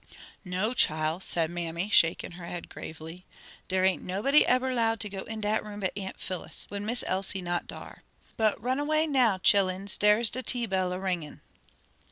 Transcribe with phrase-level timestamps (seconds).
[0.43, 3.23] "No, chile," said mammy, shaking her head gravely,
[3.67, 7.03] "dere ain't nobody eber 'lowed to go in dat room but Aunt Phillis, when Miss
[7.05, 8.01] Elsie not dar.
[8.35, 11.41] But run away now, chillins, dere's de tea bell a ringin'."